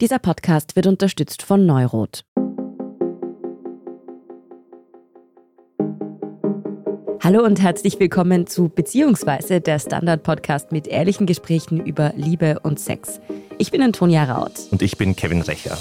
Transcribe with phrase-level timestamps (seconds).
[0.00, 2.22] Dieser Podcast wird unterstützt von Neurot.
[7.20, 13.20] Hallo und herzlich willkommen zu Beziehungsweise, der Standard-Podcast mit ehrlichen Gesprächen über Liebe und Sex.
[13.58, 14.52] Ich bin Antonia Raut.
[14.70, 15.76] Und ich bin Kevin Recher.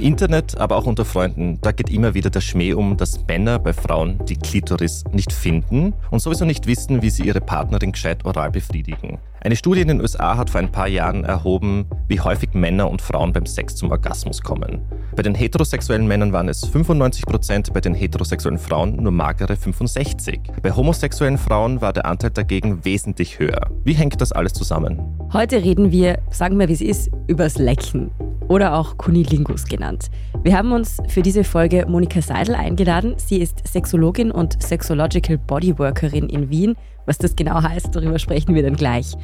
[0.00, 3.58] Im Internet, aber auch unter Freunden, da geht immer wieder der Schmäh um, dass Männer
[3.58, 8.24] bei Frauen die Klitoris nicht finden und sowieso nicht wissen, wie sie ihre Partnerin gescheit
[8.24, 9.18] oral befriedigen.
[9.42, 13.02] Eine Studie in den USA hat vor ein paar Jahren erhoben, wie häufig Männer und
[13.02, 14.80] Frauen beim Sex zum Orgasmus kommen.
[15.14, 20.40] Bei den heterosexuellen Männern waren es 95 Prozent, bei den heterosexuellen Frauen nur magere 65.
[20.62, 23.70] Bei homosexuellen Frauen war der Anteil dagegen wesentlich höher.
[23.84, 24.98] Wie hängt das alles zusammen?
[25.34, 28.10] Heute reden wir, sagen wir wie es ist, übers Lecken
[28.50, 30.10] oder auch Kunilingus genannt.
[30.42, 33.14] Wir haben uns für diese Folge Monika Seidel eingeladen.
[33.16, 36.74] Sie ist Sexologin und Sexological Bodyworkerin in Wien
[37.10, 39.16] was das genau heißt, darüber sprechen wir dann gleich.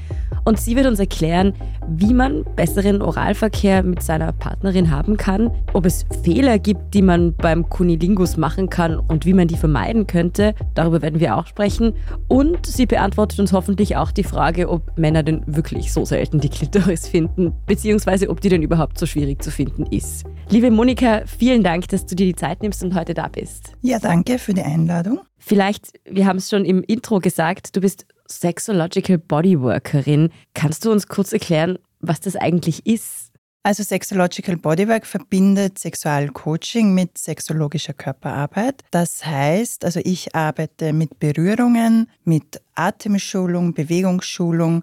[0.44, 1.54] Und sie wird uns erklären,
[1.86, 7.34] wie man besseren Oralverkehr mit seiner Partnerin haben kann, ob es Fehler gibt, die man
[7.34, 10.56] beim Kunilingus machen kann und wie man die vermeiden könnte.
[10.74, 11.92] Darüber werden wir auch sprechen.
[12.26, 16.48] Und sie beantwortet uns hoffentlich auch die Frage, ob Männer denn wirklich so selten die
[16.48, 20.24] Klitoris finden, beziehungsweise ob die denn überhaupt so schwierig zu finden ist.
[20.50, 23.74] Liebe Monika, vielen Dank, dass du dir die Zeit nimmst und heute da bist.
[23.82, 25.20] Ja, danke für die Einladung.
[25.48, 30.30] Vielleicht, wir haben es schon im Intro gesagt, du bist Sexological Bodyworkerin.
[30.54, 33.30] Kannst du uns kurz erklären, was das eigentlich ist?
[33.62, 38.82] Also Sexological Bodywork verbindet Sexualcoaching mit sexologischer Körperarbeit.
[38.90, 44.82] Das heißt, also ich arbeite mit Berührungen, mit Atemschulung, Bewegungsschulung.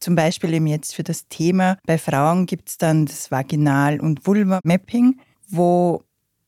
[0.00, 1.76] Zum Beispiel eben jetzt für das Thema.
[1.84, 6.02] Bei Frauen gibt es dann das Vaginal- und Vulva-Mapping, wo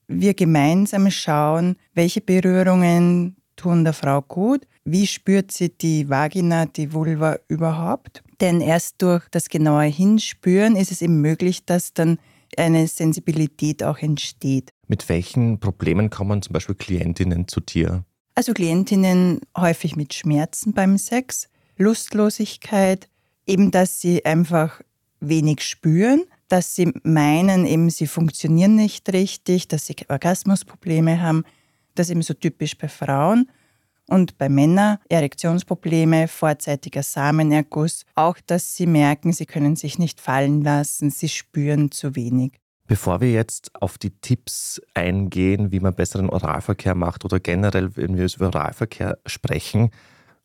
[0.09, 4.67] wir gemeinsam schauen, welche Berührungen tun der Frau gut.
[4.85, 8.23] Wie spürt sie die Vagina, die Vulva überhaupt?
[8.41, 12.19] Denn erst durch das genaue Hinspüren ist es eben möglich, dass dann
[12.57, 14.71] eine Sensibilität auch entsteht.
[14.89, 18.05] Mit welchen Problemen kommen zum Beispiel Klientinnen zu dir?
[18.35, 23.09] Also Klientinnen häufig mit Schmerzen beim Sex, Lustlosigkeit,
[23.47, 24.81] eben dass sie einfach
[25.21, 31.45] wenig spüren, dass sie meinen, eben sie funktionieren nicht richtig, dass sie Orgasmusprobleme haben,
[31.95, 33.51] das ist eben so typisch bei Frauen.
[34.09, 40.63] Und bei Männern Erektionsprobleme, vorzeitiger Samenerguss, auch dass sie merken, sie können sich nicht fallen
[40.63, 42.55] lassen, sie spüren zu wenig.
[42.89, 48.17] Bevor wir jetzt auf die Tipps eingehen, wie man besseren Oralverkehr macht oder generell, wenn
[48.17, 49.91] wir über Oralverkehr sprechen,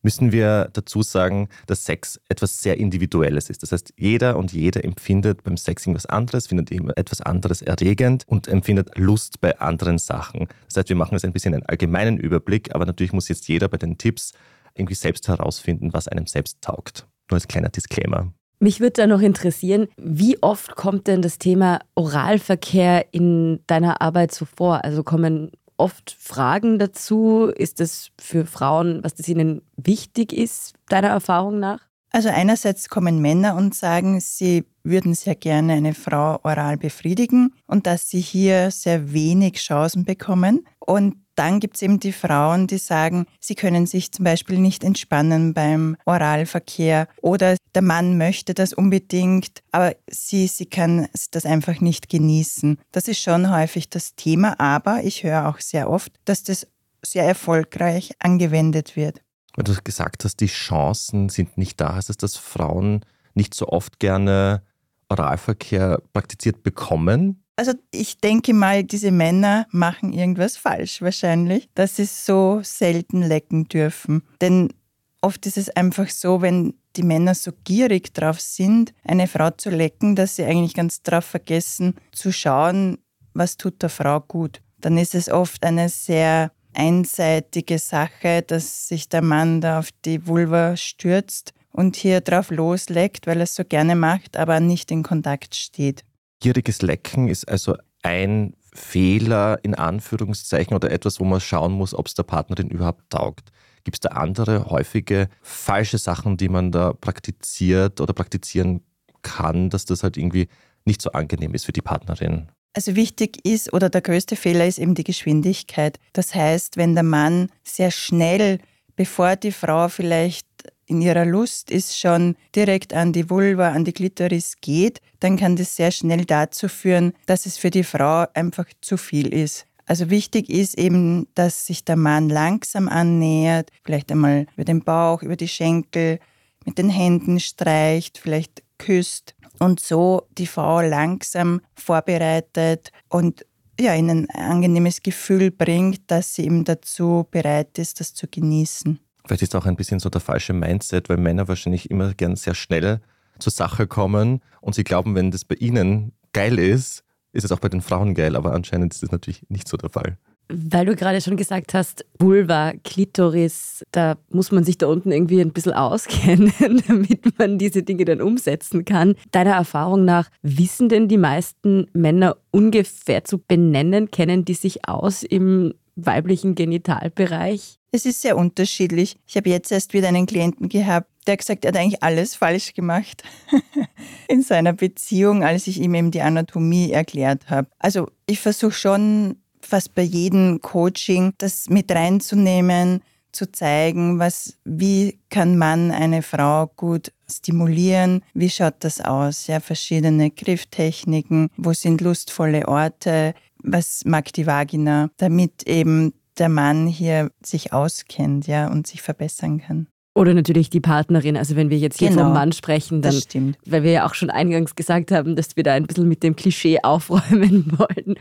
[0.05, 3.63] müssen wir dazu sagen, dass Sex etwas sehr Individuelles ist.
[3.63, 8.47] Das heißt, jeder und jede empfindet beim Sex irgendwas anderes, findet etwas anderes erregend und
[8.47, 10.47] empfindet Lust bei anderen Sachen.
[10.67, 13.67] Das heißt, wir machen jetzt ein bisschen einen allgemeinen Überblick, aber natürlich muss jetzt jeder
[13.67, 14.33] bei den Tipps
[14.75, 17.07] irgendwie selbst herausfinden, was einem selbst taugt.
[17.31, 18.31] Nur als kleiner Disclaimer.
[18.59, 24.35] Mich würde da noch interessieren, wie oft kommt denn das Thema Oralverkehr in deiner Arbeit
[24.35, 24.83] so vor?
[24.83, 27.51] Also kommen oft Fragen dazu?
[27.55, 31.79] Ist das für Frauen, was das ihnen wichtig ist, deiner Erfahrung nach?
[32.11, 37.87] Also einerseits kommen Männer und sagen, sie würden sehr gerne eine Frau oral befriedigen und
[37.87, 40.65] dass sie hier sehr wenig Chancen bekommen.
[40.79, 44.83] Und dann gibt es eben die Frauen, die sagen, sie können sich zum Beispiel nicht
[44.83, 51.81] entspannen beim Oralverkehr oder der Mann möchte das unbedingt, aber sie, sie kann das einfach
[51.81, 52.79] nicht genießen.
[52.91, 56.67] Das ist schon häufig das Thema, aber ich höre auch sehr oft, dass das
[57.03, 59.21] sehr erfolgreich angewendet wird.
[59.55, 61.95] Weil du gesagt hast, die Chancen sind nicht da.
[61.95, 64.63] Heißt das, dass Frauen nicht so oft gerne
[65.09, 67.44] Oralverkehr praktiziert bekommen?
[67.57, 73.69] Also ich denke mal, diese Männer machen irgendwas falsch wahrscheinlich, dass sie so selten lecken
[73.69, 74.23] dürfen.
[74.41, 74.73] Denn
[75.21, 79.69] oft ist es einfach so, wenn die Männer so gierig drauf sind, eine Frau zu
[79.69, 82.97] lecken, dass sie eigentlich ganz drauf vergessen zu schauen,
[83.33, 84.61] was tut der Frau gut.
[84.79, 90.27] Dann ist es oft eine sehr einseitige Sache, dass sich der Mann da auf die
[90.27, 95.03] Vulva stürzt und hier drauf losleckt, weil er es so gerne macht, aber nicht in
[95.03, 96.03] Kontakt steht.
[96.39, 102.07] Gieriges Lecken ist also ein Fehler in Anführungszeichen oder etwas, wo man schauen muss, ob
[102.07, 103.51] es der Partnerin überhaupt taugt.
[103.83, 108.81] Gibt es da andere häufige falsche Sachen, die man da praktiziert oder praktizieren
[109.21, 110.47] kann, dass das halt irgendwie
[110.85, 112.49] nicht so angenehm ist für die Partnerin?
[112.73, 115.97] Also wichtig ist oder der größte Fehler ist eben die Geschwindigkeit.
[116.13, 118.59] Das heißt, wenn der Mann sehr schnell,
[118.95, 120.45] bevor die Frau vielleicht
[120.87, 125.55] in ihrer Lust ist, schon direkt an die Vulva, an die Klitoris geht, dann kann
[125.55, 129.65] das sehr schnell dazu führen, dass es für die Frau einfach zu viel ist.
[129.87, 135.21] Also wichtig ist eben, dass sich der Mann langsam annähert, vielleicht einmal über den Bauch,
[135.21, 136.19] über die Schenkel,
[136.65, 143.45] mit den Händen streicht, vielleicht küsst und so die Frau langsam vorbereitet und
[143.79, 148.99] ja, in ein angenehmes Gefühl bringt, dass sie ihm dazu bereit ist, das zu genießen.
[149.25, 152.55] Vielleicht ist auch ein bisschen so der falsche Mindset, weil Männer wahrscheinlich immer gern sehr
[152.55, 153.01] schnell
[153.39, 157.59] zur Sache kommen und sie glauben, wenn das bei ihnen geil ist, ist es auch
[157.59, 160.17] bei den Frauen geil, aber anscheinend ist das natürlich nicht so der Fall.
[160.47, 165.41] Weil du gerade schon gesagt hast, Vulva, Klitoris, da muss man sich da unten irgendwie
[165.41, 166.53] ein bisschen auskennen,
[166.87, 169.15] damit man diese Dinge dann umsetzen kann.
[169.31, 174.11] Deiner Erfahrung nach, wissen denn die meisten Männer ungefähr zu benennen?
[174.11, 177.79] Kennen die sich aus im weiblichen Genitalbereich?
[177.95, 179.15] Es ist sehr unterschiedlich.
[179.25, 182.35] Ich habe jetzt erst wieder einen Klienten gehabt, der hat gesagt, er hat eigentlich alles
[182.35, 183.23] falsch gemacht
[184.27, 187.69] in seiner Beziehung, als ich ihm eben die Anatomie erklärt habe.
[187.79, 193.01] Also ich versuche schon fast bei jedem Coaching das mit reinzunehmen,
[193.31, 199.61] zu zeigen, was, wie kann man eine Frau gut stimulieren, wie schaut das aus, ja,
[199.61, 203.33] verschiedene Grifftechniken, wo sind lustvolle Orte,
[203.63, 209.59] was mag die Vagina, damit eben der Mann hier sich auskennt, ja, und sich verbessern
[209.61, 209.87] kann.
[210.13, 211.35] Oder natürlich die Partnerin.
[211.35, 213.57] Also wenn wir jetzt hier Genau, vom Mann sprechen, dann, Das stimmt.
[213.65, 216.35] weil wir ja auch schon eingangs gesagt haben, dass wir da ein bisschen mit dem
[216.37, 218.15] Klischee aufräumen wollen.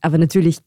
[0.00, 0.58] Aber natürlich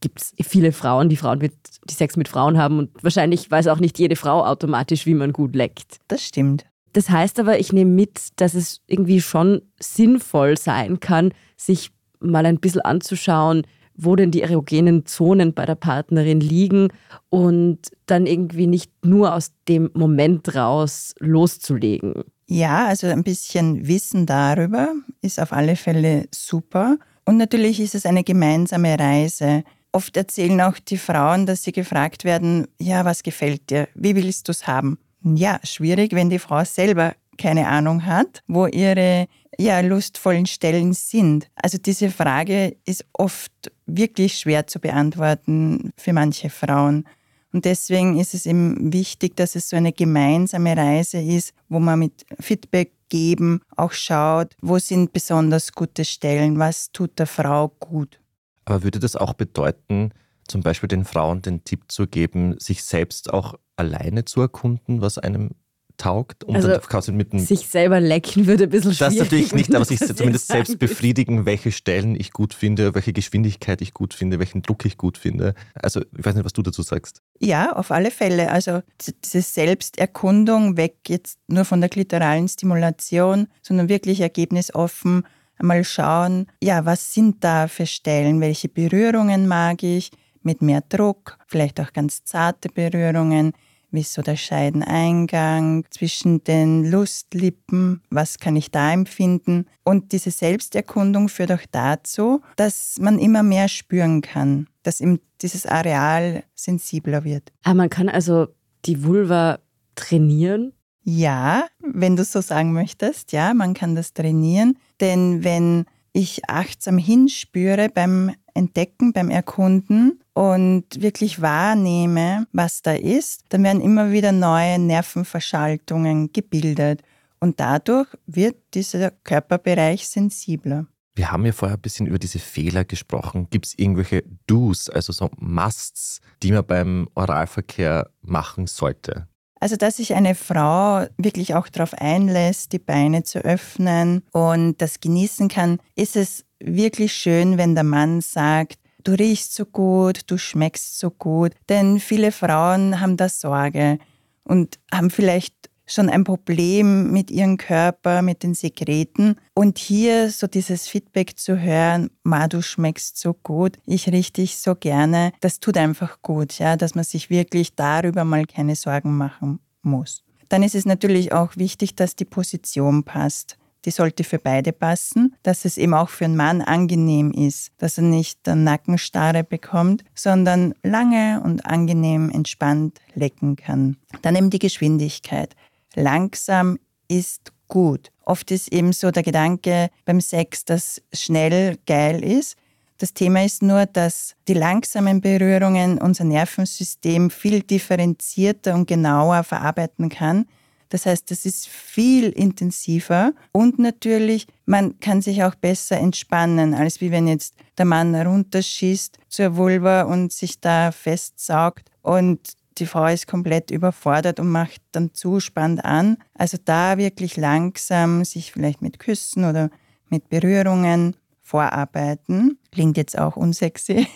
[0.00, 1.54] gibt es viele Frauen, die Frauen mit,
[1.90, 5.32] die Sex mit Frauen haben und wahrscheinlich weiß auch nicht jede Frau automatisch, wie man
[5.32, 5.98] gut leckt.
[6.06, 6.66] Das stimmt.
[6.92, 11.90] Das heißt aber, ich nehme mit, dass es irgendwie schon sinnvoll sein kann, sich
[12.20, 13.62] mal ein bisschen anzuschauen,
[13.98, 16.88] wo denn die erogenen Zonen bei der Partnerin liegen
[17.28, 22.14] und dann irgendwie nicht nur aus dem Moment raus loszulegen.
[22.46, 26.96] Ja, also ein bisschen Wissen darüber ist auf alle Fälle super.
[27.26, 29.64] Und natürlich ist es eine gemeinsame Reise.
[29.92, 33.88] Oft erzählen auch die Frauen, dass sie gefragt werden, ja, was gefällt dir?
[33.94, 34.98] Wie willst du es haben?
[35.22, 39.26] Ja, schwierig, wenn die Frau selber keine Ahnung hat, wo ihre
[39.58, 41.48] ja, lustvollen Stellen sind.
[41.54, 43.52] Also diese Frage ist oft
[43.86, 47.04] wirklich schwer zu beantworten für manche Frauen.
[47.52, 52.00] Und deswegen ist es eben wichtig, dass es so eine gemeinsame Reise ist, wo man
[52.00, 58.20] mit Feedback geben auch schaut, wo sind besonders gute Stellen, was tut der Frau gut.
[58.66, 60.12] Aber würde das auch bedeuten,
[60.46, 65.16] zum Beispiel den Frauen den Tipp zu geben, sich selbst auch alleine zu erkunden, was
[65.16, 65.50] einem
[65.98, 69.18] taugt, um Also dann quasi mit dem Sich selber lecken würde ein bisschen schwierig.
[69.18, 73.82] das natürlich nicht, aber sich zumindest selbst befriedigen, welche Stellen ich gut finde, welche Geschwindigkeit
[73.82, 75.54] ich gut finde, welchen Druck ich gut finde.
[75.74, 77.22] Also ich weiß nicht, was du dazu sagst.
[77.40, 78.50] Ja, auf alle Fälle.
[78.50, 78.80] Also
[79.24, 85.24] diese Selbsterkundung weg jetzt nur von der klitoralen Stimulation, sondern wirklich ergebnisoffen
[85.58, 90.10] einmal schauen, ja, was sind da für Stellen, welche Berührungen mag ich
[90.42, 93.52] mit mehr Druck, vielleicht auch ganz zarte Berührungen,
[93.90, 99.66] wie ist so der Scheideneingang zwischen den Lustlippen, was kann ich da empfinden?
[99.84, 105.66] Und diese Selbsterkundung führt auch dazu, dass man immer mehr spüren kann, dass ihm dieses
[105.66, 107.52] Areal sensibler wird.
[107.62, 108.48] Ah, man kann also
[108.84, 109.60] die Vulva
[109.94, 110.72] trainieren.
[111.02, 116.98] Ja, wenn du so sagen möchtest, ja, man kann das trainieren, denn wenn ich achtsam
[116.98, 124.32] hinspüre beim Entdecken, beim Erkunden und wirklich wahrnehme, was da ist, dann werden immer wieder
[124.32, 127.02] neue Nervenverschaltungen gebildet
[127.40, 130.86] und dadurch wird dieser Körperbereich sensibler.
[131.14, 133.48] Wir haben ja vorher ein bisschen über diese Fehler gesprochen.
[133.50, 139.26] Gibt es irgendwelche Do's, also so Musts, die man beim Oralverkehr machen sollte?
[139.60, 145.00] Also, dass sich eine Frau wirklich auch darauf einlässt, die Beine zu öffnen und das
[145.00, 150.38] genießen kann, ist es wirklich schön, wenn der Mann sagt, du riechst so gut, du
[150.38, 151.52] schmeckst so gut.
[151.68, 153.98] Denn viele Frauen haben da Sorge
[154.44, 155.54] und haben vielleicht
[155.88, 159.36] schon ein Problem mit ihrem Körper, mit den Sekreten.
[159.54, 164.58] Und hier so dieses Feedback zu hören, Ma, du schmeckst so gut, ich riech dich
[164.58, 169.16] so gerne, das tut einfach gut, ja, dass man sich wirklich darüber mal keine Sorgen
[169.16, 170.22] machen muss.
[170.48, 173.58] Dann ist es natürlich auch wichtig, dass die Position passt.
[173.84, 177.96] Die sollte für beide passen, dass es eben auch für einen Mann angenehm ist, dass
[177.96, 183.96] er nicht Nackenstarre bekommt, sondern lange und angenehm entspannt lecken kann.
[184.22, 185.54] Dann eben die Geschwindigkeit.
[185.94, 186.78] Langsam
[187.08, 188.10] ist gut.
[188.24, 192.56] Oft ist eben so der Gedanke beim Sex, dass schnell geil ist.
[192.98, 200.08] Das Thema ist nur, dass die langsamen Berührungen unser Nervensystem viel differenzierter und genauer verarbeiten
[200.08, 200.46] kann.
[200.88, 207.00] Das heißt, das ist viel intensiver und natürlich, man kann sich auch besser entspannen, als
[207.00, 212.40] wie wenn jetzt der Mann runterschießt zur Vulva und sich da festsaugt und
[212.80, 216.18] die Frau ist komplett überfordert und macht dann zu spannend an.
[216.34, 219.70] Also da wirklich langsam sich vielleicht mit Küssen oder
[220.08, 222.58] mit Berührungen vorarbeiten.
[222.72, 224.06] Klingt jetzt auch unsexy.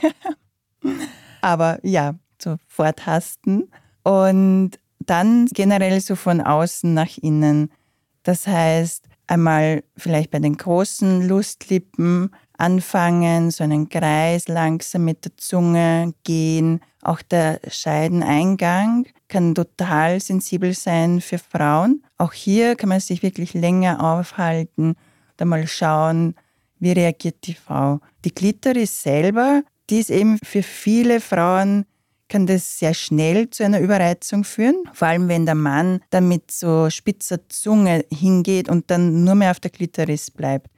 [1.41, 3.71] Aber ja, so vortasten.
[4.03, 7.71] Und dann generell so von außen nach innen.
[8.23, 15.37] Das heißt, einmal vielleicht bei den großen Lustlippen anfangen, so einen Kreis langsam mit der
[15.37, 16.81] Zunge gehen.
[17.03, 22.03] Auch der Scheideneingang kann total sensibel sein für Frauen.
[22.19, 24.95] Auch hier kann man sich wirklich länger aufhalten
[25.41, 26.37] und mal schauen,
[26.79, 28.01] wie reagiert die Frau.
[28.25, 31.85] Die Klitoris selber, die ist eben für viele Frauen
[32.33, 36.51] kann das sehr schnell zu einer Überreizung führen, vor allem wenn der Mann dann mit
[36.51, 40.69] so spitzer Zunge hingeht und dann nur mehr auf der Klitoris bleibt.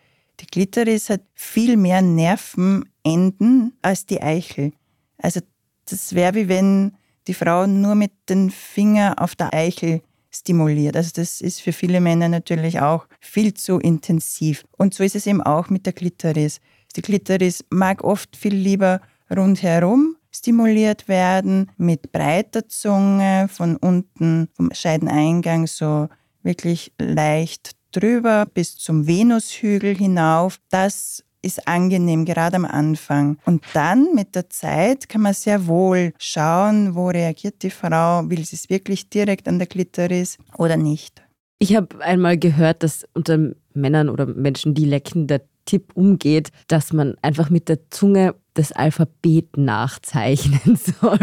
[0.40, 4.72] Die Klitoris hat viel mehr Nervenenden als die Eichel.
[5.18, 5.40] Also
[5.86, 10.96] das wäre wie wenn die Frau nur mit den Finger auf der Eichel stimuliert.
[10.96, 14.64] Also das ist für viele Männer natürlich auch viel zu intensiv.
[14.76, 16.60] Und so ist es eben auch mit der Klitoris.
[16.96, 19.00] Die Klitoris mag oft viel lieber
[19.34, 26.08] rundherum stimuliert werden mit breiter Zunge von unten vom Scheideneingang so
[26.42, 30.58] wirklich leicht drüber bis zum Venushügel hinauf.
[30.70, 33.38] Das ist angenehm, gerade am Anfang.
[33.44, 38.44] Und dann mit der Zeit kann man sehr wohl schauen, wo reagiert die Frau, will
[38.44, 41.22] sie es wirklich direkt an der Klitoris oder nicht.
[41.58, 46.92] Ich habe einmal gehört, dass unter Männern oder Menschen, die lecken, der Tipp umgeht, dass
[46.92, 51.18] man einfach mit der Zunge das Alphabet nachzeichnen soll.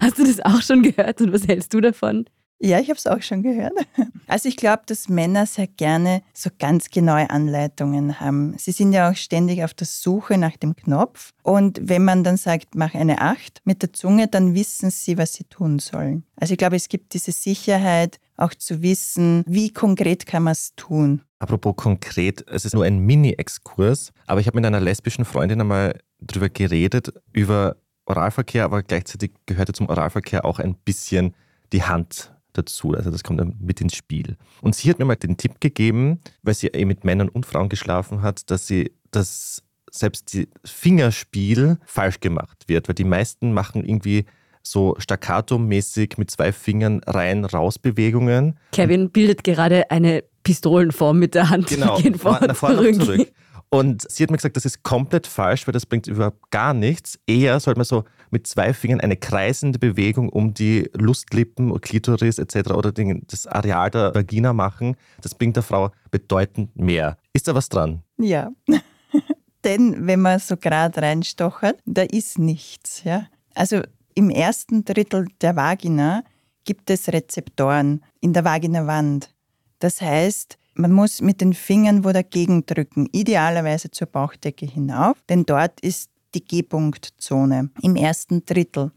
[0.00, 2.26] Hast du das auch schon gehört und was hältst du davon?
[2.64, 3.72] Ja, ich habe es auch schon gehört.
[4.28, 8.54] Also ich glaube, dass Männer sehr gerne so ganz genaue Anleitungen haben.
[8.56, 11.32] Sie sind ja auch ständig auf der Suche nach dem Knopf.
[11.42, 15.34] Und wenn man dann sagt, mach eine Acht mit der Zunge, dann wissen sie, was
[15.34, 16.24] sie tun sollen.
[16.36, 20.74] Also ich glaube, es gibt diese Sicherheit, auch zu wissen, wie konkret kann man es
[20.76, 21.20] tun.
[21.38, 25.98] Apropos konkret, es ist nur ein Mini-Exkurs, aber ich habe mit einer lesbischen Freundin einmal
[26.20, 27.76] darüber geredet, über
[28.06, 31.34] Oralverkehr, aber gleichzeitig gehörte zum Oralverkehr auch ein bisschen
[31.72, 32.92] die Hand dazu.
[32.94, 34.36] Also das kommt dann mit ins Spiel.
[34.60, 37.68] Und sie hat mir mal den Tipp gegeben, weil sie eh mit Männern und Frauen
[37.68, 43.84] geschlafen hat, dass sie das selbst das Fingerspiel falsch gemacht wird, weil die meisten machen
[43.84, 44.24] irgendwie
[44.62, 48.58] so staccato-mäßig mit zwei Fingern rein raus Bewegungen.
[48.72, 51.66] Kevin bildet gerade eine Pistolenform mit der Hand.
[51.66, 53.32] Genau, Gehen vor nach vorne und zurück.
[53.74, 57.18] Und sie hat mir gesagt, das ist komplett falsch, weil das bringt überhaupt gar nichts.
[57.26, 62.72] Eher sollte man so mit zwei Fingern eine kreisende Bewegung um die Lustlippen, Klitoris etc.
[62.72, 64.94] oder das Areal der Vagina machen.
[65.22, 67.16] Das bringt der Frau bedeutend mehr.
[67.32, 68.02] Ist da was dran?
[68.18, 68.50] Ja.
[69.64, 73.04] Denn wenn man so gerade reinstochert, da ist nichts.
[73.04, 73.26] Ja?
[73.54, 73.80] Also
[74.12, 76.24] im ersten Drittel der Vagina
[76.64, 79.32] gibt es Rezeptoren in der Vaginawand.
[79.78, 85.44] Das heißt, man muss mit den Fingern wo dagegen drücken, idealerweise zur Bauchdecke hinauf, denn
[85.44, 88.90] dort ist die G-Punktzone im ersten Drittel.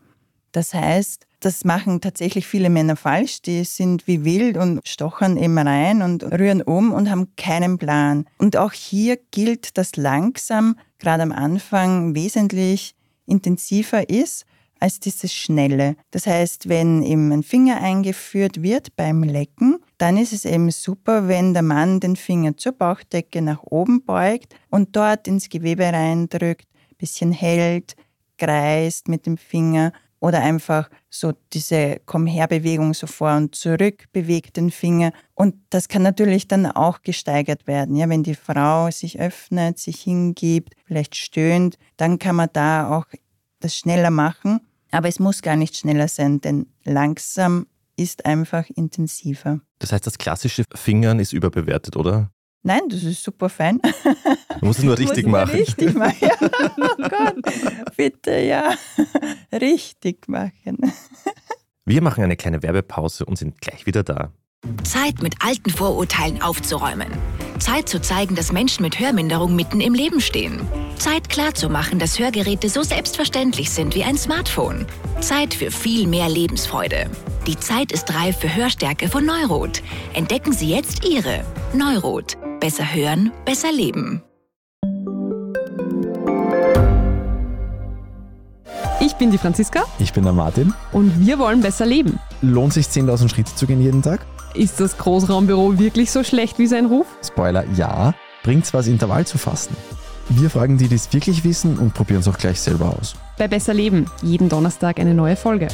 [0.52, 3.42] Das heißt, das machen tatsächlich viele Männer falsch.
[3.42, 8.26] Die sind wie wild und stochern eben rein und rühren um und haben keinen Plan.
[8.38, 12.96] Und auch hier gilt, dass langsam, gerade am Anfang, wesentlich
[13.28, 14.46] intensiver ist
[14.80, 15.96] als dieses Schnelle.
[16.12, 21.28] Das heißt, wenn eben ein Finger eingeführt wird beim Lecken, dann ist es eben super,
[21.28, 26.68] wenn der Mann den Finger zur Bauchdecke nach oben beugt und dort ins Gewebe reindrückt,
[26.98, 27.96] bisschen hält,
[28.38, 34.72] kreist mit dem Finger oder einfach so diese Komm-her-Bewegung so vor und zurück bewegt den
[34.72, 35.12] Finger.
[35.36, 37.96] Und das kann natürlich dann auch gesteigert werden.
[37.96, 43.06] Ja, wenn die Frau sich öffnet, sich hingibt, vielleicht stöhnt, dann kann man da auch
[43.60, 44.62] das schneller machen.
[44.92, 49.60] Aber es muss gar nicht schneller sein, denn langsam ist einfach intensiver.
[49.80, 52.32] Das heißt, das klassische Fingern ist überbewertet, oder?
[52.64, 53.80] Nein, das ist super fein.
[54.60, 55.52] Du musst es nur richtig machen.
[55.52, 56.16] Richtig machen.
[56.22, 56.32] Ja.
[56.42, 58.74] Oh Gott, bitte, ja.
[59.54, 60.78] Richtig machen.
[61.86, 64.32] Wir machen eine kleine Werbepause und sind gleich wieder da.
[64.84, 67.08] Zeit, mit alten Vorurteilen aufzuräumen.
[67.60, 70.60] Zeit zu zeigen, dass Menschen mit Hörminderung mitten im Leben stehen.
[70.98, 74.86] Zeit klarzumachen, dass Hörgeräte so selbstverständlich sind wie ein Smartphone.
[75.22, 77.10] Zeit für viel mehr Lebensfreude.
[77.48, 79.82] Die Zeit ist reif für Hörstärke von Neurot.
[80.14, 82.36] Entdecken Sie jetzt Ihre Neurot.
[82.60, 84.22] Besser hören, besser leben.
[89.06, 89.84] Ich bin die Franziska.
[90.00, 90.74] Ich bin der Martin.
[90.92, 92.20] Und wir wollen besser leben.
[92.42, 94.26] Lohnt sich 10.000 Schritte zu gehen jeden Tag?
[94.56, 97.06] Ist das Großraumbüro wirklich so schlecht wie sein Ruf?
[97.24, 98.16] Spoiler, ja.
[98.42, 99.78] Bringt's was, Intervall zu fassen?
[100.30, 103.16] Wir fragen die, die es wirklich wissen und probieren es auch gleich selber aus.
[103.38, 105.68] Bei Besser Leben, jeden Donnerstag eine neue Folge.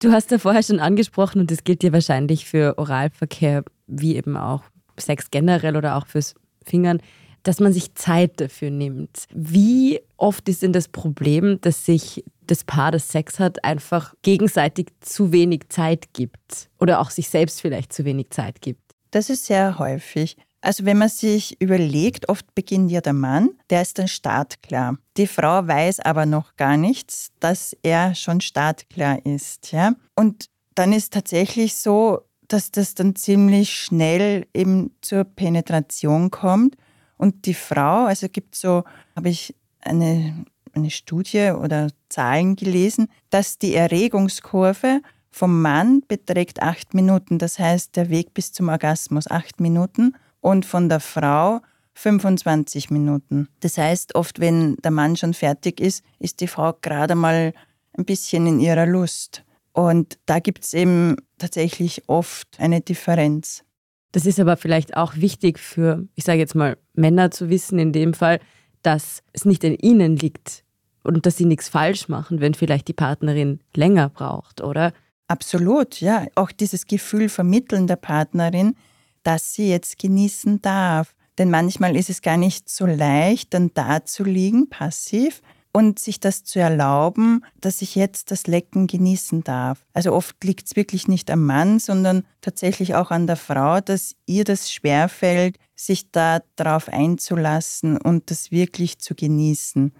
[0.00, 4.38] Du hast ja vorher schon angesprochen und das gilt dir wahrscheinlich für Oralverkehr wie eben
[4.38, 4.62] auch
[4.98, 6.34] Sex generell oder auch fürs
[6.64, 7.00] Fingern,
[7.42, 9.26] dass man sich Zeit dafür nimmt.
[9.34, 14.88] Wie oft ist denn das Problem, dass sich das Paar, das Sex hat, einfach gegenseitig
[15.00, 18.80] zu wenig Zeit gibt oder auch sich selbst vielleicht zu wenig Zeit gibt?
[19.10, 20.36] Das ist sehr häufig.
[20.62, 24.96] Also wenn man sich überlegt, oft beginnt ja der Mann, der ist dann startklar.
[25.16, 29.72] Die Frau weiß aber noch gar nichts, dass er schon startklar ist.
[29.72, 29.94] Ja?
[30.14, 30.46] Und
[30.76, 36.76] dann ist tatsächlich so, dass das dann ziemlich schnell eben zur Penetration kommt.
[37.22, 38.82] Und die Frau, also gibt so,
[39.14, 46.94] habe ich eine, eine Studie oder Zahlen gelesen, dass die Erregungskurve vom Mann beträgt acht
[46.94, 47.38] Minuten.
[47.38, 51.60] Das heißt, der Weg bis zum Orgasmus acht Minuten und von der Frau
[51.94, 53.46] 25 Minuten.
[53.60, 57.54] Das heißt, oft, wenn der Mann schon fertig ist, ist die Frau gerade mal
[57.96, 59.44] ein bisschen in ihrer Lust.
[59.72, 63.62] Und da gibt es eben tatsächlich oft eine Differenz.
[64.12, 67.92] Das ist aber vielleicht auch wichtig für, ich sage jetzt mal, Männer zu wissen in
[67.92, 68.40] dem Fall,
[68.82, 70.64] dass es nicht in ihnen liegt
[71.02, 74.92] und dass sie nichts falsch machen, wenn vielleicht die Partnerin länger braucht, oder?
[75.28, 76.26] Absolut, ja.
[76.34, 78.74] Auch dieses Gefühl vermitteln der Partnerin,
[79.22, 81.14] dass sie jetzt genießen darf.
[81.38, 85.40] Denn manchmal ist es gar nicht so leicht, dann da zu liegen, passiv,
[85.72, 89.84] und sich das zu erlauben, dass ich jetzt das Lecken genießen darf.
[89.94, 94.14] Also oft liegt es wirklich nicht am Mann, sondern tatsächlich auch an der Frau, dass
[94.26, 99.92] ihr das schwerfällt, sich da drauf einzulassen und das wirklich zu genießen.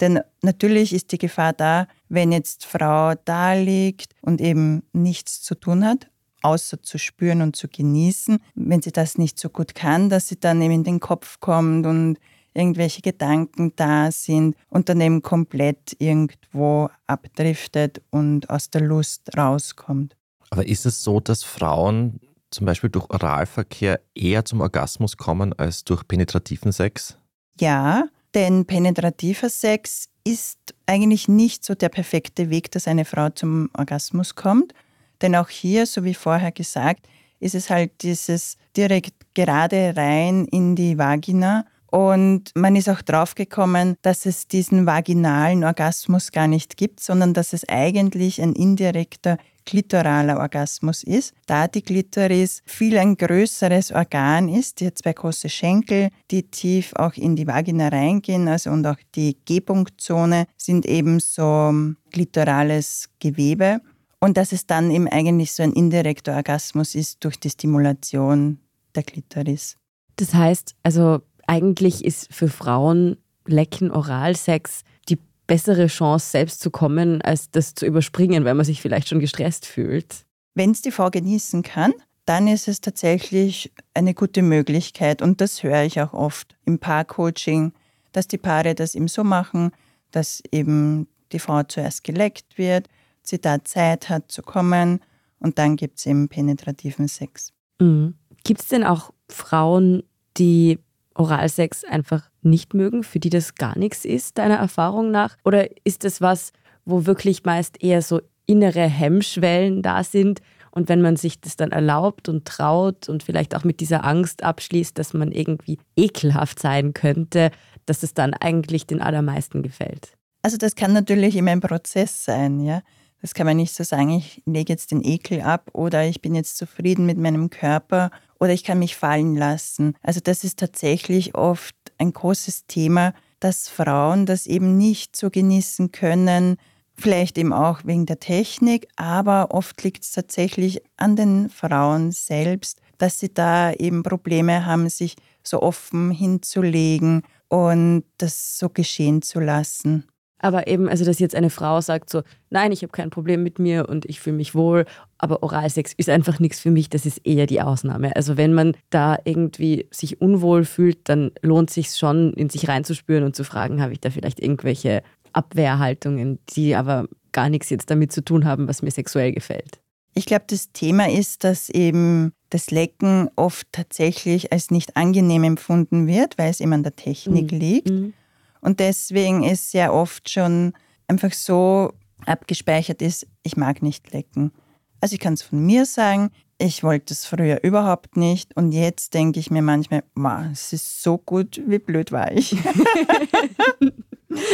[0.00, 5.54] Denn natürlich ist die Gefahr da, wenn jetzt Frau da liegt und eben nichts zu
[5.54, 6.08] tun hat,
[6.42, 10.38] außer zu spüren und zu genießen, wenn sie das nicht so gut kann, dass sie
[10.38, 12.18] dann eben in den Kopf kommt und
[12.58, 20.16] irgendwelche Gedanken da sind und dann eben komplett irgendwo abdriftet und aus der Lust rauskommt.
[20.50, 25.84] Aber ist es so, dass Frauen zum Beispiel durch Oralverkehr eher zum Orgasmus kommen als
[25.84, 27.18] durch penetrativen Sex?
[27.60, 33.70] Ja, denn penetrativer Sex ist eigentlich nicht so der perfekte Weg, dass eine Frau zum
[33.76, 34.74] Orgasmus kommt,
[35.22, 37.06] denn auch hier, so wie vorher gesagt,
[37.40, 41.64] ist es halt dieses direkt gerade rein in die Vagina.
[41.90, 47.52] Und man ist auch draufgekommen, dass es diesen vaginalen Orgasmus gar nicht gibt, sondern dass
[47.52, 54.80] es eigentlich ein indirekter klitoraler Orgasmus ist, da die Klitoris viel ein größeres Organ ist,
[54.80, 58.96] die hat zwei große Schenkel, die tief auch in die Vagina reingehen, also und auch
[59.14, 61.74] die G-Punktzone sind eben so
[62.10, 63.82] klitorales Gewebe
[64.20, 68.60] und dass es dann eben eigentlich so ein indirekter Orgasmus ist durch die Stimulation
[68.94, 69.76] der Klitoris.
[70.16, 77.22] Das heißt, also eigentlich ist für Frauen Lecken, Oralsex die bessere Chance, selbst zu kommen,
[77.22, 80.26] als das zu überspringen, weil man sich vielleicht schon gestresst fühlt.
[80.54, 81.92] Wenn es die Frau genießen kann,
[82.26, 85.22] dann ist es tatsächlich eine gute Möglichkeit.
[85.22, 87.72] Und das höre ich auch oft im Paarcoaching,
[88.12, 89.70] dass die Paare das eben so machen,
[90.10, 92.88] dass eben die Frau zuerst geleckt wird,
[93.22, 95.00] sie da Zeit hat zu kommen
[95.38, 97.52] und dann gibt es eben penetrativen Sex.
[97.80, 98.14] Mhm.
[98.44, 100.02] Gibt es denn auch Frauen,
[100.36, 100.78] die
[101.18, 105.36] Oralsex einfach nicht mögen, für die das gar nichts ist, deiner Erfahrung nach?
[105.44, 106.52] Oder ist das was,
[106.84, 111.72] wo wirklich meist eher so innere Hemmschwellen da sind und wenn man sich das dann
[111.72, 116.94] erlaubt und traut und vielleicht auch mit dieser Angst abschließt, dass man irgendwie ekelhaft sein
[116.94, 117.50] könnte,
[117.84, 120.12] dass es dann eigentlich den allermeisten gefällt?
[120.42, 122.82] Also das kann natürlich immer ein Prozess sein, ja.
[123.20, 126.36] Das kann man nicht so sagen, ich lege jetzt den Ekel ab oder ich bin
[126.36, 129.94] jetzt zufrieden mit meinem Körper oder ich kann mich fallen lassen.
[130.02, 135.92] Also das ist tatsächlich oft ein großes Thema, dass Frauen das eben nicht so genießen
[135.92, 136.56] können,
[136.96, 142.80] vielleicht eben auch wegen der Technik, aber oft liegt es tatsächlich an den Frauen selbst,
[142.98, 149.40] dass sie da eben Probleme haben, sich so offen hinzulegen und das so geschehen zu
[149.40, 150.06] lassen.
[150.40, 153.58] Aber eben, also dass jetzt eine Frau sagt so, nein, ich habe kein Problem mit
[153.58, 154.84] mir und ich fühle mich wohl,
[155.18, 158.14] aber Oralsex ist einfach nichts für mich, das ist eher die Ausnahme.
[158.14, 163.24] Also wenn man da irgendwie sich unwohl fühlt, dann lohnt sich schon, in sich reinzuspüren
[163.24, 168.12] und zu fragen, habe ich da vielleicht irgendwelche Abwehrhaltungen, die aber gar nichts jetzt damit
[168.12, 169.80] zu tun haben, was mir sexuell gefällt.
[170.14, 176.06] Ich glaube, das Thema ist, dass eben das Lecken oft tatsächlich als nicht angenehm empfunden
[176.06, 177.58] wird, weil es eben an der Technik Mhm.
[177.58, 177.90] liegt.
[177.90, 178.12] Mhm.
[178.60, 180.72] Und deswegen ist sehr oft schon
[181.06, 181.92] einfach so
[182.26, 184.52] abgespeichert ist, ich mag nicht lecken.
[185.00, 189.14] Also ich kann es von mir sagen, ich wollte es früher überhaupt nicht und jetzt
[189.14, 192.56] denke ich mir manchmal, wow, es ist so gut, wie blöd war ich.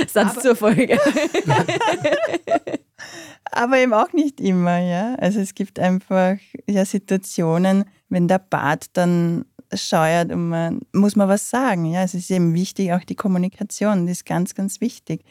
[0.07, 0.99] Satz zur Folge.
[3.51, 5.15] Aber eben auch nicht immer, ja.
[5.17, 6.37] Also es gibt einfach
[6.69, 11.85] ja Situationen, wenn der Bart dann scheuert und man muss man was sagen.
[11.87, 15.25] Ja, es ist eben wichtig, auch die Kommunikation, das ist ganz, ganz wichtig,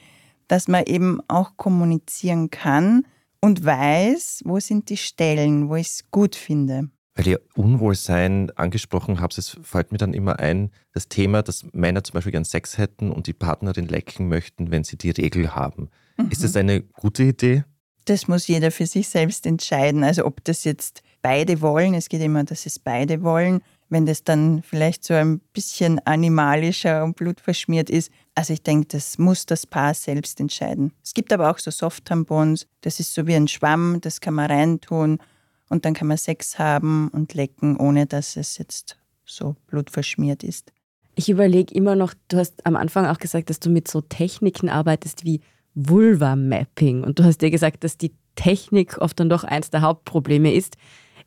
[0.48, 3.06] dass man eben auch kommunizieren kann
[3.42, 6.90] und weiß, wo sind die Stellen, wo ich es gut finde.
[7.16, 12.04] Weil ihr Unwohlsein angesprochen habt, es fällt mir dann immer ein, das Thema, dass Männer
[12.04, 15.90] zum Beispiel gern Sex hätten und die Partnerin lecken möchten, wenn sie die Regel haben.
[16.30, 17.64] Ist das eine gute Idee?
[18.06, 20.04] Das muss jeder für sich selbst entscheiden.
[20.04, 23.62] Also ob das jetzt beide wollen, es geht immer, dass es beide wollen.
[23.90, 28.12] Wenn das dann vielleicht so ein bisschen animalischer und blutverschmiert ist.
[28.36, 30.94] Also ich denke, das muss das Paar selbst entscheiden.
[31.04, 34.50] Es gibt aber auch so Soft-Tampons, das ist so wie ein Schwamm, das kann man
[34.50, 35.20] reintun
[35.70, 40.72] und dann kann man Sex haben und lecken, ohne dass es jetzt so blutverschmiert ist.
[41.16, 44.70] Ich überlege immer noch, du hast am Anfang auch gesagt, dass du mit so Techniken
[44.70, 45.42] arbeitest wie
[45.76, 47.04] Vulva-Mapping.
[47.04, 50.78] Und du hast dir gesagt, dass die Technik oft dann doch eins der Hauptprobleme ist.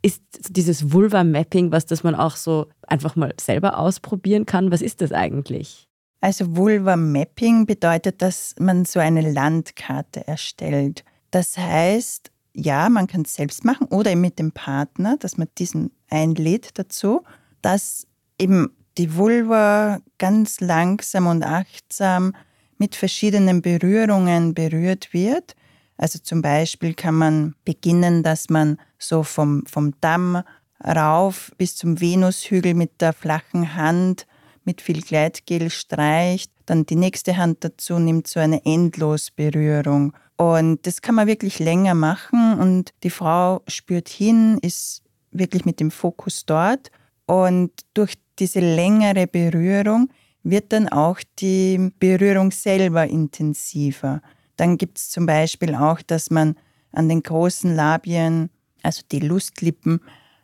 [0.02, 4.70] Ist dieses Vulva-Mapping was, das man auch so einfach mal selber ausprobieren kann?
[4.70, 5.88] Was ist das eigentlich?
[6.20, 11.04] Also Vulva-Mapping bedeutet, dass man so eine Landkarte erstellt.
[11.30, 15.48] Das heißt, ja, man kann es selbst machen oder eben mit dem Partner, dass man
[15.58, 17.22] diesen einlädt dazu,
[17.60, 18.06] dass
[18.38, 22.34] eben die Vulva ganz langsam und achtsam
[22.78, 25.54] mit verschiedenen Berührungen berührt wird.
[25.96, 30.42] Also zum Beispiel kann man beginnen, dass man so vom, vom Damm
[30.84, 34.26] rauf bis zum Venushügel mit der flachen Hand
[34.66, 40.12] mit viel Gleitgel streicht, dann die nächste Hand dazu nimmt so eine Endlosberührung.
[40.36, 45.80] Und das kann man wirklich länger machen und die Frau spürt hin, ist wirklich mit
[45.80, 46.90] dem Fokus dort
[47.26, 50.10] und durch diese längere Berührung
[50.42, 54.20] wird dann auch die Berührung selber intensiver.
[54.56, 56.56] Dann gibt es zum Beispiel auch, dass man
[56.92, 58.50] an den großen Labien,
[58.82, 60.00] also die Lustlippen,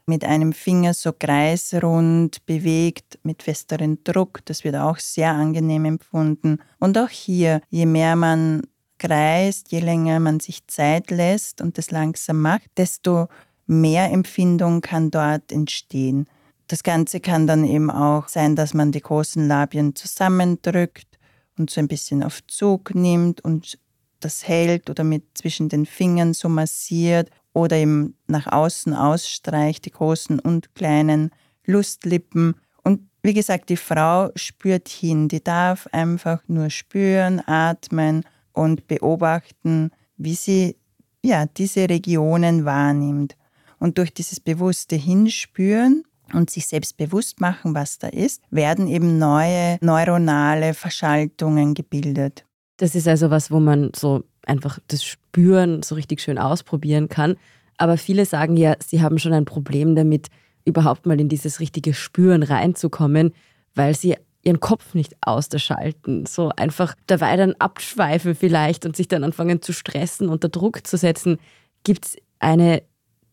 [0.06, 4.40] mit einem Finger so kreisrund bewegt, mit festerem Druck.
[4.44, 6.58] Das wird auch sehr angenehm empfunden.
[6.78, 8.62] Und auch hier, je mehr man
[8.98, 13.28] kreist, je länger man sich Zeit lässt und das langsam macht, desto
[13.66, 16.26] mehr Empfindung kann dort entstehen.
[16.68, 21.18] Das Ganze kann dann eben auch sein, dass man die großen Labien zusammendrückt
[21.58, 23.78] und so ein bisschen auf Zug nimmt und
[24.24, 29.90] das hält oder mit zwischen den Fingern so massiert oder eben nach außen ausstreicht, die
[29.90, 31.30] großen und kleinen
[31.64, 32.54] Lustlippen.
[32.82, 39.90] Und wie gesagt, die Frau spürt hin, die darf einfach nur spüren, atmen und beobachten,
[40.16, 40.76] wie sie
[41.24, 43.36] ja, diese Regionen wahrnimmt.
[43.78, 49.18] Und durch dieses bewusste Hinspüren und sich selbst bewusst machen, was da ist, werden eben
[49.18, 52.44] neue neuronale Verschaltungen gebildet.
[52.82, 57.36] Das ist also was, wo man so einfach das Spüren so richtig schön ausprobieren kann.
[57.76, 60.30] Aber viele sagen ja, sie haben schon ein Problem damit,
[60.64, 63.34] überhaupt mal in dieses richtige Spüren reinzukommen,
[63.76, 66.26] weil sie ihren Kopf nicht ausschalten.
[66.26, 70.96] So einfach dabei dann abschweifen vielleicht und sich dann anfangen zu stressen, unter Druck zu
[70.96, 71.38] setzen.
[71.84, 72.82] Gibt es eine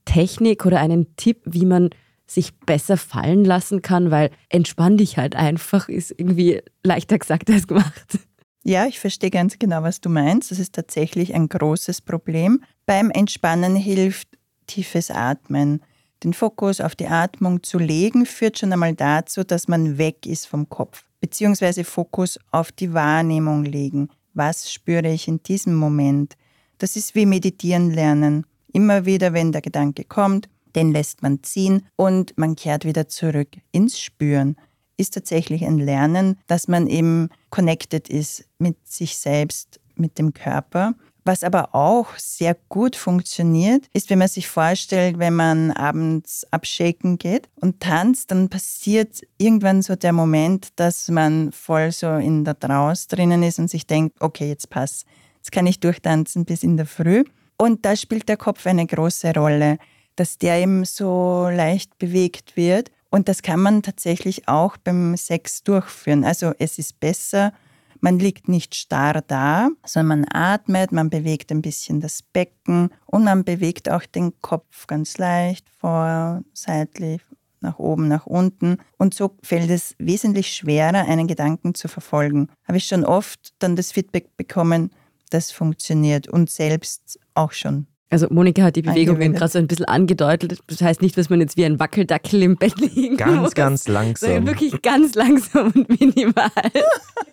[0.05, 1.89] Technik oder einen Tipp, wie man
[2.27, 4.11] sich besser fallen lassen kann?
[4.11, 8.19] Weil entspann dich halt einfach ist irgendwie leichter gesagt als gemacht.
[8.63, 10.51] Ja, ich verstehe ganz genau, was du meinst.
[10.51, 12.63] Das ist tatsächlich ein großes Problem.
[12.85, 14.27] Beim Entspannen hilft
[14.67, 15.81] tiefes Atmen.
[16.23, 20.47] Den Fokus auf die Atmung zu legen, führt schon einmal dazu, dass man weg ist
[20.47, 24.09] vom Kopf, beziehungsweise Fokus auf die Wahrnehmung legen.
[24.33, 26.35] Was spüre ich in diesem Moment?
[26.77, 28.45] Das ist wie meditieren lernen.
[28.71, 33.49] Immer wieder, wenn der Gedanke kommt, den lässt man ziehen und man kehrt wieder zurück
[33.71, 34.55] ins Spüren.
[34.99, 40.93] Ist tatsächlich ein Lernen, dass man eben connected ist mit sich selbst, mit dem Körper.
[41.23, 47.17] Was aber auch sehr gut funktioniert, ist, wenn man sich vorstellt, wenn man abends abschaken
[47.17, 52.59] geht und tanzt, dann passiert irgendwann so der Moment, dass man voll so in der
[52.59, 55.05] Trance drinnen ist und sich denkt, okay, jetzt passt.
[55.37, 57.23] Jetzt kann ich durchtanzen bis in der Früh.
[57.57, 59.77] Und da spielt der Kopf eine große Rolle,
[60.17, 62.91] dass der eben so leicht bewegt wird.
[63.09, 66.23] Und das kann man tatsächlich auch beim Sex durchführen.
[66.23, 67.53] Also es ist besser,
[68.01, 73.23] man liegt nicht starr da, sondern man atmet, man bewegt ein bisschen das Becken und
[73.25, 77.21] man bewegt auch den Kopf ganz leicht vor, seitlich,
[77.61, 78.77] nach oben, nach unten.
[78.97, 82.47] Und so fällt es wesentlich schwerer, einen Gedanken zu verfolgen.
[82.65, 84.91] Habe ich schon oft dann das Feedback bekommen,
[85.29, 87.87] das funktioniert und selbst auch schon.
[88.11, 90.59] Also Monika hat die Bewegungen gerade so ein bisschen angedeutet.
[90.65, 93.83] Das heißt nicht, dass man jetzt wie ein Wackeldackel im Bett liegen Ganz, muss, ganz
[93.83, 94.47] sondern langsam.
[94.47, 96.49] wirklich ganz langsam und minimal.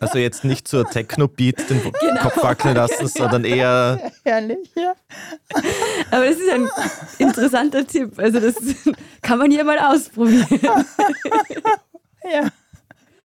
[0.00, 2.20] Also jetzt nicht zur Techno-Beat den Genau.
[2.20, 4.92] Kopf wackeln lassen, sondern eher Herrlich, ja.
[6.10, 6.68] Aber das ist ein
[7.18, 8.12] interessanter Tipp.
[8.18, 8.56] Also das
[9.22, 10.46] kann man hier mal ausprobieren.
[12.30, 12.50] ja.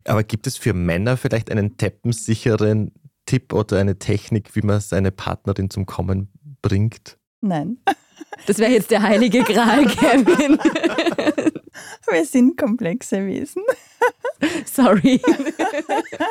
[0.05, 2.92] Aber gibt es für Männer vielleicht einen teppensicheren
[3.26, 6.28] Tipp oder eine Technik, wie man seine Partnerin zum Kommen
[6.61, 7.18] bringt?
[7.42, 7.78] Nein.
[8.46, 10.59] Das wäre jetzt der heilige Gral, Kevin.
[12.11, 13.62] Wir sind komplexe Wesen.
[14.64, 15.20] Sorry.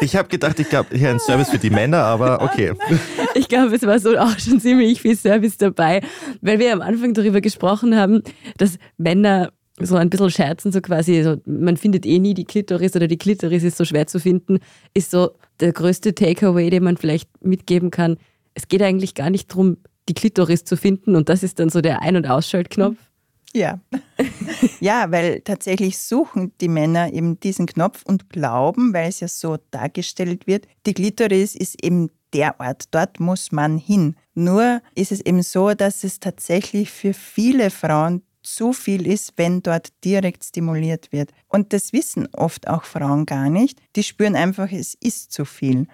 [0.02, 2.74] Ich habe gedacht, ich glaube, hier ein Service für die Männer, aber okay.
[3.36, 6.02] Ich glaube, es war so auch schon ziemlich viel Service dabei,
[6.42, 8.24] weil wir am Anfang darüber gesprochen haben,
[8.58, 12.96] dass Männer so ein bisschen scherzen, so quasi, so, man findet eh nie die Klitoris
[12.96, 14.60] oder die Klitoris ist so schwer zu finden,
[14.94, 18.18] ist so der größte Takeaway, den man vielleicht mitgeben kann.
[18.54, 19.78] Es geht eigentlich gar nicht darum,
[20.10, 22.98] die Klitoris zu finden und das ist dann so der Ein- und Ausschaltknopf.
[23.54, 23.80] Ja.
[24.80, 29.58] ja, weil tatsächlich suchen die Männer eben diesen Knopf und glauben, weil es ja so
[29.72, 34.16] dargestellt wird, die Klitoris ist eben der Ort, dort muss man hin.
[34.34, 39.62] Nur ist es eben so, dass es tatsächlich für viele Frauen zu viel ist, wenn
[39.62, 41.32] dort direkt stimuliert wird.
[41.48, 43.80] Und das wissen oft auch Frauen gar nicht.
[43.96, 45.88] Die spüren einfach, es ist zu viel.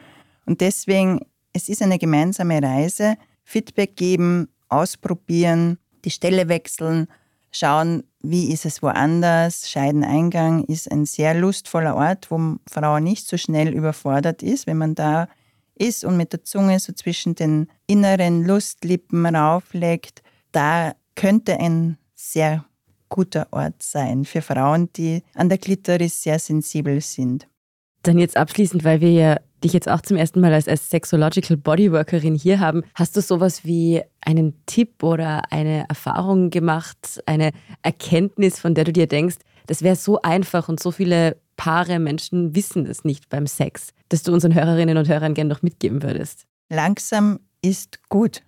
[0.46, 1.22] Und deswegen,
[1.54, 3.17] es ist eine gemeinsame Reise.
[3.47, 7.07] Feedback geben, ausprobieren, die Stelle wechseln,
[7.49, 9.69] schauen, wie ist es woanders.
[9.69, 14.95] Scheideneingang ist ein sehr lustvoller Ort, wo Frau nicht so schnell überfordert ist, wenn man
[14.95, 15.29] da
[15.75, 20.23] ist und mit der Zunge so zwischen den inneren Lustlippen rauflegt.
[20.51, 22.65] Da könnte ein sehr
[23.07, 27.47] guter Ort sein für Frauen, die an der Klitoris sehr sensibel sind.
[28.03, 31.58] Dann jetzt abschließend, weil wir ja dich jetzt auch zum ersten Mal als, als Sexological
[31.58, 38.60] Bodyworkerin hier haben, hast du sowas wie einen Tipp oder eine Erfahrung gemacht, eine Erkenntnis,
[38.60, 42.86] von der du dir denkst, das wäre so einfach und so viele Paare, Menschen wissen
[42.86, 46.46] es nicht beim Sex, dass du unseren Hörerinnen und Hörern gerne noch mitgeben würdest?
[46.70, 48.43] Langsam ist gut.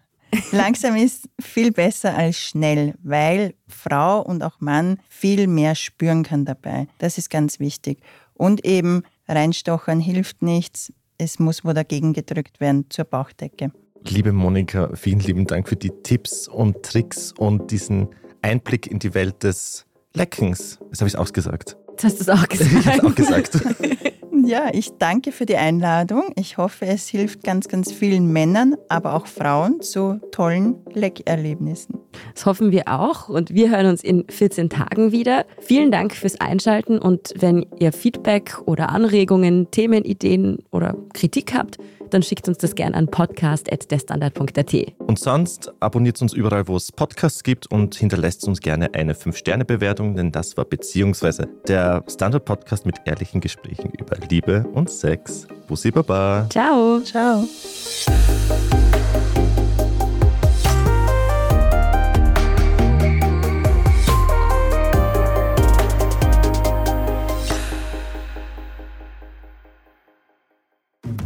[0.51, 6.45] Langsam ist viel besser als schnell, weil Frau und auch Mann viel mehr spüren kann
[6.45, 6.87] dabei.
[6.99, 8.01] Das ist ganz wichtig.
[8.35, 10.93] Und eben reinstochern hilft nichts.
[11.21, 13.73] Es muss wo dagegen gedrückt werden zur Bauchdecke.
[14.07, 18.07] Liebe Monika, vielen lieben Dank für die Tipps und Tricks und diesen
[18.41, 20.79] Einblick in die Welt des Leckens.
[20.89, 21.75] Jetzt habe ich es ausgesagt.
[21.91, 23.55] Jetzt hast du es auch Ich habe es gesagt.
[23.55, 23.59] auch gesagt.
[24.45, 26.31] Ja, ich danke für die Einladung.
[26.35, 31.98] Ich hoffe, es hilft ganz, ganz vielen Männern, aber auch Frauen zu tollen Leckerlebnissen.
[32.33, 35.45] Das hoffen wir auch und wir hören uns in 14 Tagen wieder.
[35.59, 41.77] Vielen Dank fürs Einschalten und wenn ihr Feedback oder Anregungen, Themenideen oder Kritik habt,
[42.09, 44.73] dann schickt uns das gerne an podcast.derstandard.at.
[44.97, 50.15] Und sonst abonniert uns überall, wo es Podcasts gibt und hinterlässt uns gerne eine 5-Sterne-Bewertung,
[50.15, 55.47] denn das war beziehungsweise der Standard-Podcast mit ehrlichen Gesprächen über Liebe und Sex.
[55.67, 56.47] Bussi Baba.
[56.49, 56.99] Ciao!
[57.01, 57.47] Ciao.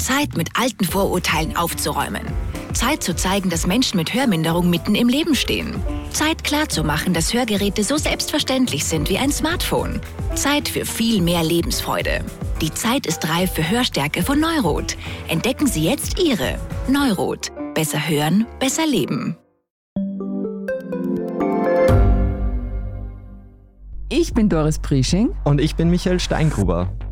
[0.04, 2.28] Zeit, mit alten Vorurteilen aufzuräumen.
[2.74, 5.82] Zeit zu zeigen, dass Menschen mit Hörminderung mitten im Leben stehen.
[6.12, 10.02] Zeit klarzumachen, dass Hörgeräte so selbstverständlich sind wie ein Smartphone.
[10.36, 12.26] Zeit für viel mehr Lebensfreude.
[12.62, 14.98] Die Zeit ist reif für Hörstärke von Neurot.
[15.30, 17.52] Entdecken Sie jetzt Ihre Neurot.
[17.74, 19.38] Besser hören, besser leben.
[24.10, 26.92] Ich bin Doris Prisching Und ich bin Michael Steingruber.